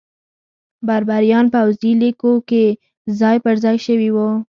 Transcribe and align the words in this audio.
بربریان 0.87 1.45
پوځي 1.53 1.91
لیکو 2.01 2.31
کې 2.49 2.63
ځای 3.19 3.37
پرځای 3.45 3.77
شوي 3.85 4.09
وو. 4.15 4.29